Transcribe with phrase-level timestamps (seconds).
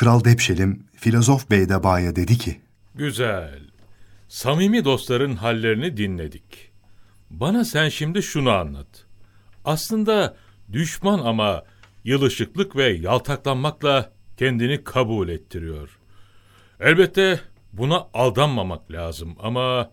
[0.00, 2.60] Kral Depşelim, filozof Beydeba'ya dedi ki,
[2.94, 3.60] Güzel.
[4.28, 6.70] Samimi dostların hallerini dinledik.
[7.30, 8.86] Bana sen şimdi şunu anlat.
[9.64, 10.36] Aslında
[10.72, 11.62] düşman ama
[12.04, 15.98] yılışıklık ve yaltaklanmakla kendini kabul ettiriyor.
[16.80, 17.40] Elbette
[17.72, 19.90] buna aldanmamak lazım ama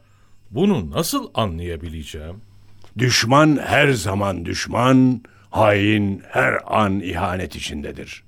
[0.51, 2.41] bunu nasıl anlayabileceğim?
[2.97, 8.26] Düşman her zaman düşman, hain her an ihanet içindedir.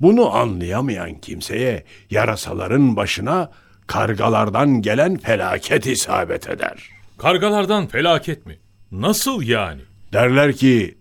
[0.00, 3.50] Bunu anlayamayan kimseye yarasaların başına
[3.86, 6.90] kargalardan gelen felaket isabet eder.
[7.18, 8.58] Kargalardan felaket mi?
[8.92, 9.80] Nasıl yani?
[10.12, 10.98] Derler ki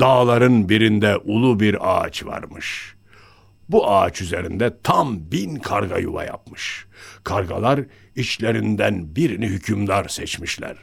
[0.00, 2.94] dağların birinde ulu bir ağaç varmış.
[3.68, 6.86] Bu ağaç üzerinde tam bin karga yuva yapmış.
[7.24, 7.80] Kargalar
[8.16, 10.76] içlerinden birini hükümdar seçmişler.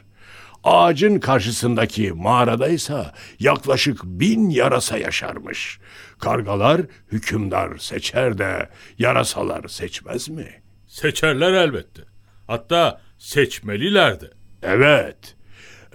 [0.64, 5.78] Ağacın karşısındaki mağaradaysa yaklaşık bin yarasa yaşarmış.
[6.18, 6.80] Kargalar
[7.12, 10.46] hükümdar seçer de yarasalar seçmez mi?
[10.86, 12.02] Seçerler elbette.
[12.46, 14.30] Hatta seçmeliler de.
[14.62, 15.36] Evet.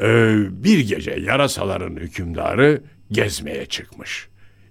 [0.02, 4.27] Ee, bir gece yarasaların hükümdarı gezmeye çıkmış.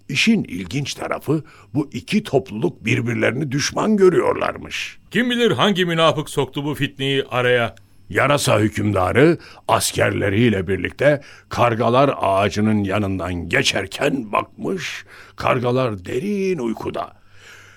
[0.09, 1.45] İşin ilginç tarafı
[1.75, 4.99] bu iki topluluk birbirlerini düşman görüyorlarmış.
[5.11, 7.75] Kim bilir hangi münafık soktu bu fitneyi araya?
[8.11, 15.05] Yarasa hükümdarı askerleriyle birlikte kargalar ağacının yanından geçerken bakmış,
[15.37, 17.13] kargalar derin uykuda.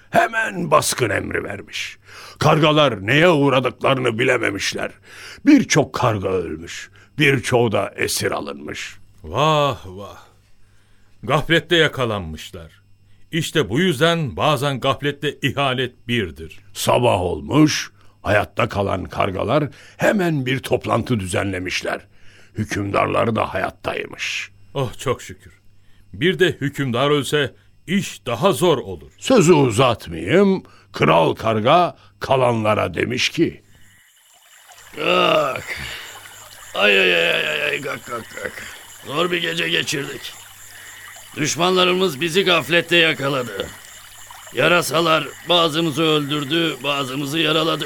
[0.10, 1.98] Hemen baskın emri vermiş.
[2.40, 4.92] Kargalar neye uğradıklarını bilememişler.
[5.46, 8.98] Birçok karga ölmüş, birçoğu da esir alınmış.
[9.24, 10.18] Vah vah.
[11.24, 12.82] Gaflette yakalanmışlar.
[13.32, 16.60] İşte bu yüzden bazen gaflette ihanet birdir.
[16.74, 19.64] Sabah olmuş, hayatta kalan kargalar
[19.98, 22.02] hemen bir toplantı düzenlemişler.
[22.56, 24.52] Hükümdarları da hayattaymış.
[24.74, 25.54] Oh çok şükür.
[26.14, 27.54] Bir de hükümdar ölse
[27.88, 29.12] iş daha zor olur.
[29.18, 33.64] Sözü uzatmayayım, kral karga kalanlara demiş ki...
[35.06, 35.58] Ah.
[36.76, 38.64] Ay ay ay ay ay ay kalk kalk kalk.
[39.06, 40.34] Zor bir gece geçirdik.
[41.38, 43.68] Düşmanlarımız bizi gaflette yakaladı.
[44.54, 47.86] Yarasalar bazımızı öldürdü, bazımızı yaraladı.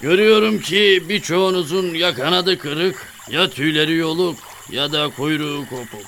[0.00, 4.38] Görüyorum ki birçoğunuzun ya kanadı kırık, ya tüyleri yoluk,
[4.70, 6.06] ya da kuyruğu kopuk.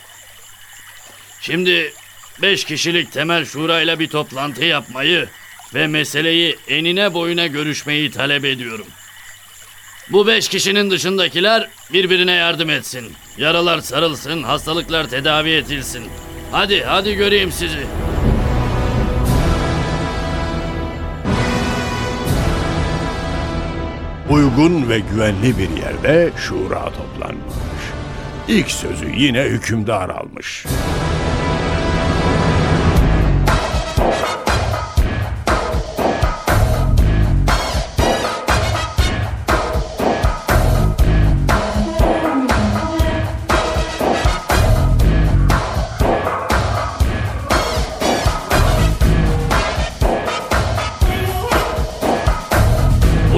[1.40, 1.92] Şimdi
[2.42, 5.28] beş kişilik temel şurayla bir toplantı yapmayı
[5.74, 8.86] ve meseleyi enine boyuna görüşmeyi talep ediyorum.
[10.08, 13.12] Bu beş kişinin dışındakiler birbirine yardım etsin.
[13.36, 16.04] Yaralar sarılsın, hastalıklar tedavi edilsin.
[16.52, 17.86] Hadi, hadi göreyim sizi.
[24.30, 27.54] Uygun ve güvenli bir yerde şura toplanmış.
[28.48, 30.66] İlk sözü yine hükümdar almış.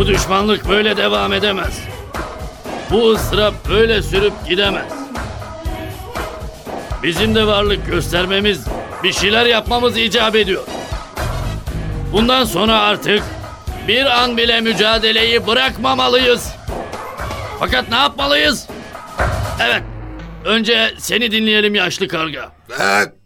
[0.02, 1.80] Bu düşmanlık böyle devam edemez.
[2.90, 4.92] Bu ıstırap böyle sürüp gidemez.
[7.02, 8.66] Bizim de varlık göstermemiz,
[9.02, 10.62] bir şeyler yapmamız icap ediyor.
[12.12, 13.22] Bundan sonra artık
[13.88, 16.54] bir an bile mücadeleyi bırakmamalıyız.
[17.58, 18.68] Fakat ne yapmalıyız?
[19.60, 19.82] Evet,
[20.44, 22.52] önce seni dinleyelim yaşlı karga.
[22.70, 23.21] Bak!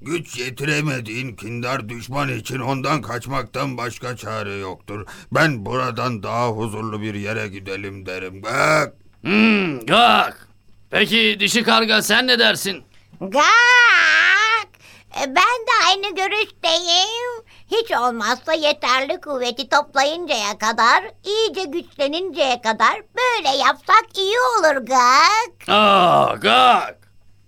[0.00, 5.06] Güç yetiremediğin kindar düşman için ondan kaçmaktan başka çare yoktur.
[5.32, 8.42] Ben buradan daha huzurlu bir yere gidelim derim.
[8.42, 8.94] Bak!
[9.22, 10.48] Hmm, gak.
[10.90, 12.82] Peki dişi karga sen ne dersin?
[13.20, 14.68] Gak!
[15.16, 15.34] E, Ben
[15.66, 17.44] de aynı görüşteyim.
[17.70, 25.68] Hiç olmazsa yeterli kuvveti toplayıncaya kadar, iyice güçleninceye kadar böyle yapsak iyi olur Gak.
[25.68, 26.98] Aa, gak.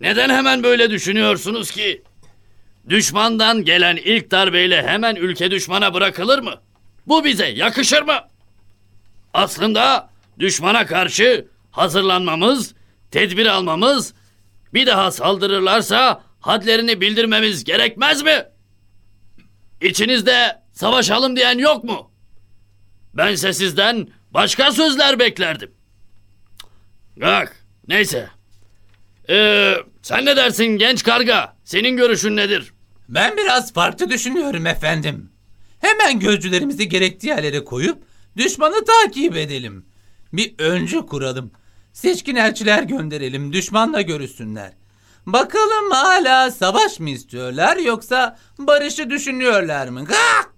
[0.00, 2.02] Neden hemen böyle düşünüyorsunuz ki?
[2.90, 6.60] Düşmandan gelen ilk darbeyle hemen ülke düşmana bırakılır mı?
[7.06, 8.18] Bu bize yakışır mı?
[9.34, 12.74] Aslında düşmana karşı hazırlanmamız,
[13.10, 14.14] tedbir almamız,
[14.74, 18.44] bir daha saldırırlarsa hadlerini bildirmemiz gerekmez mi?
[19.80, 22.10] İçinizde savaşalım diyen yok mu?
[23.14, 25.74] Bense sizden başka sözler beklerdim.
[27.16, 27.56] Bak,
[27.88, 28.28] neyse.
[29.28, 31.56] Ee, sen ne dersin genç karga?
[31.64, 32.72] Senin görüşün nedir?
[33.10, 35.30] Ben biraz farklı düşünüyorum efendim.
[35.80, 38.02] Hemen gözcülerimizi gerektiği yerlere koyup
[38.36, 39.86] düşmanı takip edelim.
[40.32, 41.50] Bir öncü kuralım.
[41.92, 44.72] Seçkin elçiler gönderelim, düşmanla görüşsünler.
[45.26, 50.04] Bakalım hala savaş mı istiyorlar yoksa barışı düşünüyorlar mı?
[50.04, 50.54] Gak!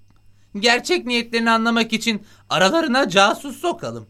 [0.58, 4.06] Gerçek niyetlerini anlamak için aralarına casus sokalım.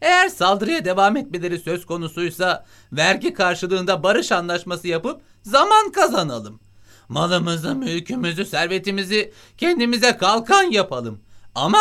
[0.00, 6.60] Eğer saldırıya devam etmeleri söz konusuysa vergi karşılığında barış anlaşması yapıp zaman kazanalım.
[7.08, 11.20] Malımızı, mülkümüzü, servetimizi kendimize kalkan yapalım.
[11.54, 11.78] Ama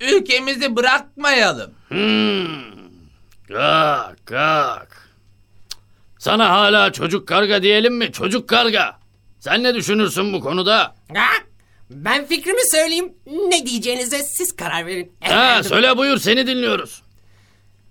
[0.00, 1.70] ülkemizi bırakmayalım.
[3.48, 5.08] Kalk kalk.
[6.18, 8.12] Sana hala çocuk karga diyelim mi?
[8.12, 8.98] Çocuk karga.
[9.40, 10.94] Sen ne düşünürsün bu konuda?
[11.14, 11.26] Ha?
[11.90, 13.12] Ben fikrimi söyleyeyim.
[13.48, 15.12] Ne diyeceğinize siz karar verin.
[15.20, 17.02] Ha, söyle buyur seni dinliyoruz.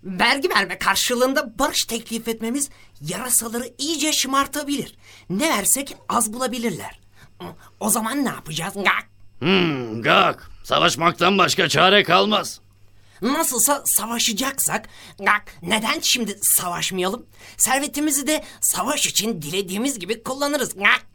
[0.08, 2.70] Vergi verme karşılığında barış teklif etmemiz
[3.02, 4.96] yarasaları iyice şımartabilir.
[5.30, 7.00] Ne versek az bulabilirler.
[7.80, 8.74] O zaman ne yapacağız?
[8.76, 9.10] Gak.
[9.40, 10.52] Hmm, gak.
[10.64, 12.60] Savaşmaktan başka çare kalmaz.
[13.22, 14.90] Nasılsa savaşacaksak
[15.20, 17.26] gak, neden şimdi savaşmayalım?
[17.58, 20.76] Servetimizi de savaş için dilediğimiz gibi kullanırız.
[20.76, 21.06] Gak.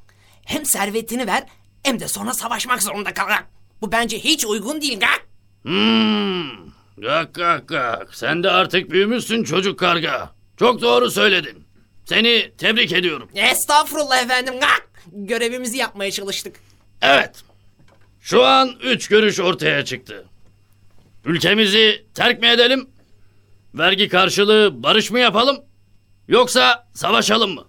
[0.44, 1.44] Hem servetini ver
[1.82, 3.28] hem de sonra savaşmak zorunda kal.
[3.28, 3.48] Gak.
[3.80, 5.00] Bu bence hiç uygun değil.
[5.00, 5.26] Gak.
[5.62, 6.72] Hmm.
[6.98, 8.14] Gak gak gak.
[8.14, 10.30] Sen de artık büyümüşsün çocuk karga.
[10.58, 11.64] Çok doğru söyledin.
[12.04, 13.28] Seni tebrik ediyorum.
[13.34, 14.54] Estağfurullah efendim.
[14.60, 14.88] Gak.
[15.12, 16.56] Görevimizi yapmaya çalıştık.
[17.02, 17.42] Evet.
[18.20, 20.24] Şu an üç görüş ortaya çıktı.
[21.24, 22.90] Ülkemizi terk mi edelim?
[23.74, 25.64] Vergi karşılığı barış mı yapalım?
[26.28, 27.64] Yoksa savaşalım mı?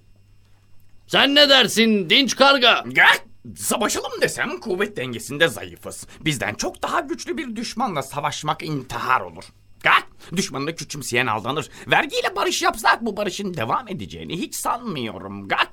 [1.08, 2.84] Sen ne dersin dinç karga?
[2.90, 3.18] Gel,
[3.56, 6.08] savaşalım desem kuvvet dengesinde zayıfız.
[6.22, 9.44] Bizden çok daha güçlü bir düşmanla savaşmak intihar olur.
[9.84, 10.02] Gel,
[10.36, 11.70] düşmanını küçümseyen aldanır.
[11.88, 15.48] Vergiyle barış yapsak bu barışın devam edeceğini hiç sanmıyorum.
[15.48, 15.68] Gel.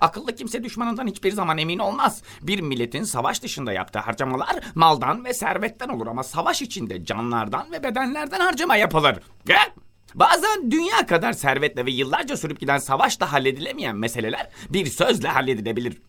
[0.00, 2.22] Akıllı kimse düşmanından hiçbir zaman emin olmaz.
[2.42, 7.82] Bir milletin savaş dışında yaptığı harcamalar maldan ve servetten olur ama savaş içinde canlardan ve
[7.82, 9.16] bedenlerden harcama yapılır.
[9.46, 9.70] Gel.
[10.14, 16.02] Bazen dünya kadar servetle ve yıllarca sürüp giden savaşla halledilemeyen meseleler bir sözle halledilebilir.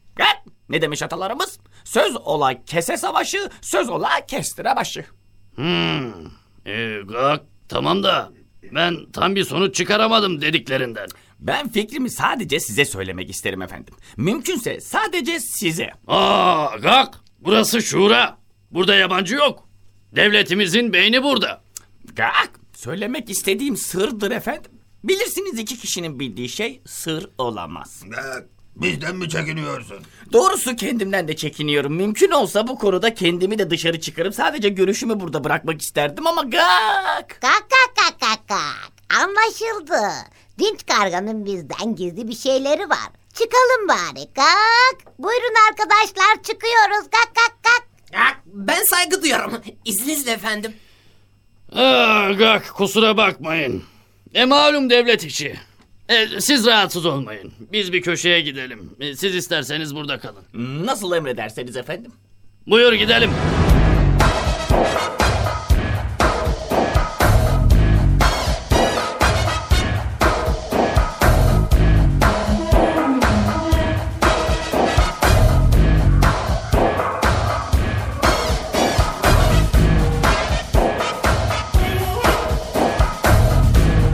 [0.69, 1.59] Ne demiş atalarımız?
[1.83, 5.05] Söz ola kese savaşı, söz ola kestire başı.
[5.55, 6.25] Hmm.
[6.65, 8.31] Ee, gak tamam da
[8.71, 11.07] ben tam bir sonuç çıkaramadım dediklerinden.
[11.39, 13.93] Ben fikrimi sadece size söylemek isterim efendim.
[14.17, 15.91] Mümkünse sadece size.
[16.07, 18.37] Aa gak burası şura.
[18.71, 19.69] Burada yabancı yok.
[20.15, 21.61] Devletimizin beyni burada.
[22.15, 24.71] Gak, söylemek istediğim sırdır efendim.
[25.03, 28.03] Bilirsiniz iki kişinin bildiği şey sır olamaz.
[28.07, 29.97] Gak, bizden mi çekiniyorsun?
[30.33, 31.93] Doğrusu kendimden de çekiniyorum.
[31.95, 37.29] Mümkün olsa bu konuda kendimi de dışarı çıkarıp sadece görüşümü burada bırakmak isterdim ama gak.
[37.41, 38.91] Kak kak kak kak kak.
[39.21, 40.11] Anlaşıldı.
[40.59, 43.09] Dinç karganın bizden gizli bir şeyleri var.
[43.33, 45.19] Çıkalım bari kak.
[45.19, 47.87] Buyurun arkadaşlar çıkıyoruz kak kak kak.
[48.45, 49.61] Ben saygı duyuyorum.
[49.85, 50.73] İzninizle efendim.
[51.75, 53.83] Aa, gak kusura bakmayın.
[54.33, 55.55] E malum devlet işi.
[56.09, 57.53] E, siz rahatsız olmayın.
[57.71, 58.91] Biz bir köşeye gidelim.
[58.99, 60.43] E, siz isterseniz burada kalın.
[60.85, 62.11] Nasıl emrederseniz efendim.
[62.67, 63.31] Buyur gidelim.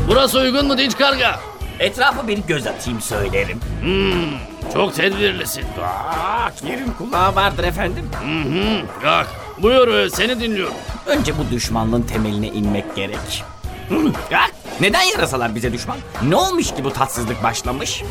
[0.08, 1.51] Burası uygun mu dinç karga?
[1.82, 3.60] Etrafa bir göz atayım söylerim.
[3.82, 4.38] Hmm,
[4.74, 5.64] çok tedbirlisin.
[5.78, 8.10] Gak, yerin kulağı vardır efendim.
[8.24, 9.28] Hı hı, gak.
[9.62, 10.74] Buyur e, seni dinliyorum.
[11.06, 13.44] Önce bu düşmanlığın temeline inmek gerek.
[13.90, 13.96] Hı,
[14.30, 15.98] Gak, neden yarasalar bize düşman?
[16.28, 18.04] Ne olmuş ki bu tatsızlık başlamış?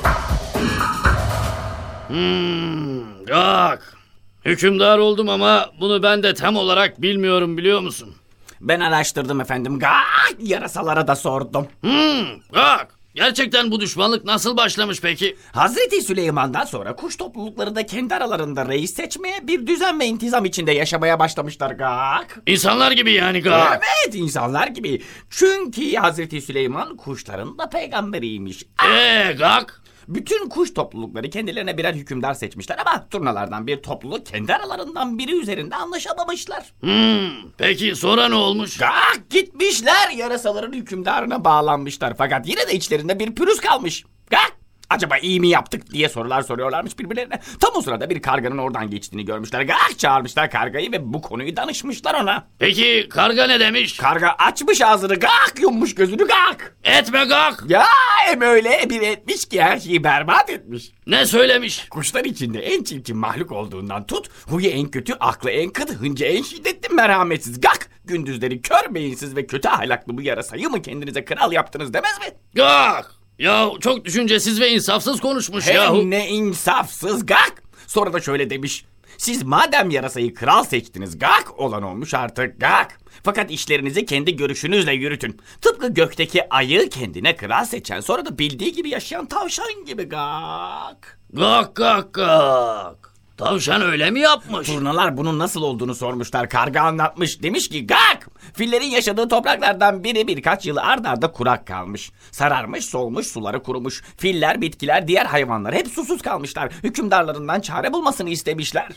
[2.09, 3.97] Hmm, gak.
[4.45, 8.15] Hükümdar oldum ama bunu ben de tam olarak bilmiyorum biliyor musun?
[8.61, 9.79] Ben araştırdım efendim.
[9.79, 11.67] Gak, yarasalara da sordum.
[11.81, 13.00] Hmm, gak.
[13.15, 15.37] Gerçekten bu düşmanlık nasıl başlamış peki?
[15.53, 20.73] Hazreti Süleyman'dan sonra kuş toplulukları da kendi aralarında reis seçmeye bir düzen ve intizam içinde
[20.73, 22.39] yaşamaya başlamışlar gak.
[22.47, 23.83] İnsanlar gibi yani gak.
[24.05, 25.03] Evet insanlar gibi.
[25.31, 28.65] Çünkü Hazreti Süleyman kuşların da peygamberiymiş.
[28.85, 29.80] Eee gak.
[30.11, 35.77] Bütün kuş toplulukları kendilerine birer hükümdar seçmişler ama turnalardan bir topluluk kendi aralarından biri üzerinde
[35.77, 36.73] anlaşamamışlar.
[36.81, 38.79] Hmm, peki sonra ne olmuş?
[38.79, 44.05] Gak gitmişler yarasaların hükümdarına bağlanmışlar fakat yine de içlerinde bir pürüz kalmış.
[44.31, 44.60] Gak
[44.91, 47.41] acaba iyi mi yaptık diye sorular soruyorlarmış birbirlerine.
[47.61, 49.63] Tam o sırada bir karganın oradan geçtiğini görmüşler.
[49.63, 52.47] Gak çağırmışlar kargayı ve bu konuyu danışmışlar ona.
[52.59, 53.97] Peki karga ne demiş?
[53.97, 56.77] Karga açmış ağzını gak yummuş gözünü gak.
[56.85, 57.65] Etme gak.
[57.69, 57.85] Ya
[58.27, 60.93] hem öyle bir etmiş ki her şeyi berbat etmiş.
[61.07, 61.89] Ne söylemiş?
[61.89, 66.43] Kuşlar içinde en çirkin mahluk olduğundan tut, huyu en kötü, aklı en kıt, hıncı en
[66.43, 67.91] şiddetli, merhametsiz, gak!
[68.05, 72.27] Gündüzleri kör beyinsiz ve kötü ahlaklı bu yarasayı mı kendinize kral yaptınız demez mi?
[72.55, 73.20] Gak.
[73.41, 75.99] Ya çok düşüncesiz ve insafsız konuşmuş yahu.
[75.99, 77.63] Hem ne insafsız gak.
[77.87, 78.85] Sonra da şöyle demiş.
[79.19, 83.01] Siz madem yarasayı kral seçtiniz gak olan olmuş artık gak.
[83.23, 85.41] Fakat işlerinizi kendi görüşünüzle yürütün.
[85.61, 91.19] Tıpkı gökteki ayı kendine kral seçen sonra da bildiği gibi yaşayan tavşan gibi gak.
[91.33, 93.10] Gak gak gak.
[93.41, 94.67] Tavşan öyle mi yapmış?
[94.67, 96.49] Turnalar bunun nasıl olduğunu sormuşlar.
[96.49, 97.43] Karga anlatmış.
[97.43, 98.29] Demiş ki gak!
[98.55, 102.11] Fillerin yaşadığı topraklardan biri birkaç yıl ard arda kurak kalmış.
[102.31, 104.03] Sararmış, solmuş, suları kurumuş.
[104.17, 106.73] Filler, bitkiler, diğer hayvanlar hep susuz kalmışlar.
[106.83, 108.89] Hükümdarlarından çare bulmasını istemişler.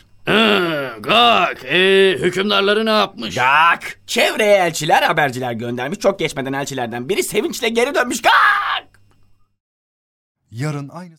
[1.00, 1.64] Gak.
[1.64, 3.34] E, hükümdarları ne yapmış?
[3.34, 3.98] Gak!
[4.06, 5.98] Çevreye elçiler, haberciler göndermiş.
[5.98, 8.22] Çok geçmeden elçilerden biri sevinçle geri dönmüş.
[8.22, 9.00] Gak!
[10.50, 11.12] Yarın aynı